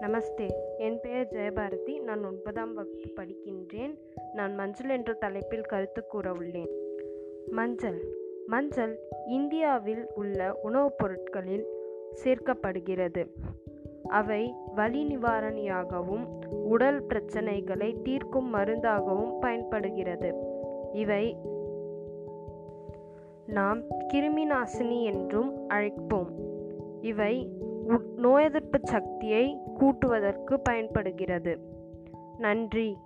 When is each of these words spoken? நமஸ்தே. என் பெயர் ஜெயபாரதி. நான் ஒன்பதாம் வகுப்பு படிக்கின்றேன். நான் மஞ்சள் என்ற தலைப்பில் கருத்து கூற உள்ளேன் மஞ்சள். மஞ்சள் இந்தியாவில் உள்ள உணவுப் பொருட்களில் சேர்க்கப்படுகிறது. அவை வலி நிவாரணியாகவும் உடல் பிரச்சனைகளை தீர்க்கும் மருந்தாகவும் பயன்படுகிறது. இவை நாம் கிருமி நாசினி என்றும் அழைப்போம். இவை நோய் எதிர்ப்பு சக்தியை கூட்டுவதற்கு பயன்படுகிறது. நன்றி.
நமஸ்தே. 0.00 0.50
என் 0.78 0.98
பெயர் 1.02 1.28
ஜெயபாரதி. 1.30 2.02
நான் 2.02 2.24
ஒன்பதாம் 2.24 2.74
வகுப்பு 2.74 3.22
படிக்கின்றேன். 3.22 3.98
நான் 4.32 4.54
மஞ்சள் 4.54 4.88
என்ற 4.88 5.12
தலைப்பில் 5.12 5.60
கருத்து 5.60 6.06
கூற 6.06 6.32
உள்ளேன் 6.32 6.68
மஞ்சள். 7.50 8.04
மஞ்சள் 8.46 8.98
இந்தியாவில் 9.26 10.06
உள்ள 10.14 10.58
உணவுப் 10.62 10.98
பொருட்களில் 10.98 11.66
சேர்க்கப்படுகிறது. 12.24 13.26
அவை 14.08 14.54
வலி 14.74 15.16
நிவாரணியாகவும் 15.16 16.46
உடல் 16.46 17.06
பிரச்சனைகளை 17.06 18.02
தீர்க்கும் 18.02 18.54
மருந்தாகவும் 18.54 19.38
பயன்படுகிறது. 19.40 20.34
இவை 20.92 21.36
நாம் 23.46 23.82
கிருமி 24.14 24.46
நாசினி 24.46 25.02
என்றும் 25.02 25.68
அழைப்போம். 25.68 26.30
இவை 27.00 27.48
நோய் 28.16 28.44
எதிர்ப்பு 28.44 28.80
சக்தியை 28.82 29.58
கூட்டுவதற்கு 29.74 30.60
பயன்படுகிறது. 30.60 31.58
நன்றி. 32.38 32.96